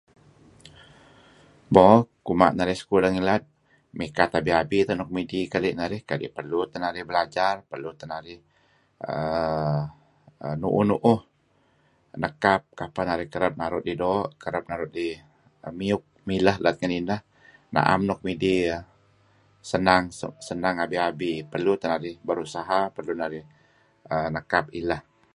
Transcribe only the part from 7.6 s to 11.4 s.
perlu teh narih err nu'uh-nu'uh